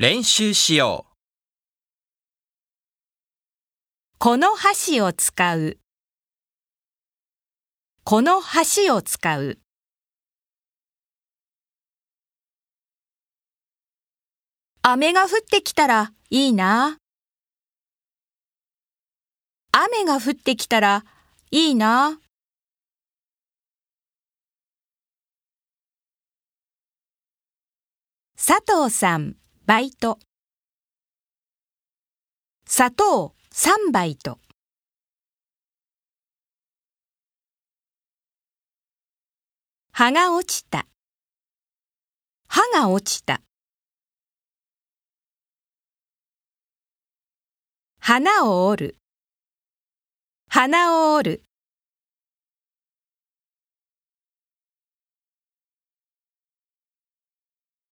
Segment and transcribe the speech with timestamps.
[0.00, 1.12] 練習しよう。
[4.16, 5.76] この箸を使う。
[8.04, 9.58] この箸を使う。
[14.80, 16.96] 雨が降ってきたらいいな。
[19.72, 21.04] 雨が降ってきたら
[21.50, 22.18] いいな。
[28.38, 29.36] 佐藤さん、
[29.70, 30.18] バイト。
[32.66, 34.40] 砂糖3バイト。
[39.92, 40.88] 葉が落ちた。
[42.48, 43.42] 歯が落ちた。
[48.00, 48.98] 花を折る。
[50.48, 51.49] 花を折る。